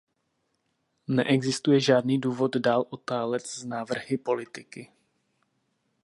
[1.07, 4.91] Neexistuje žádný důvod dál otálet s návrhy politiky.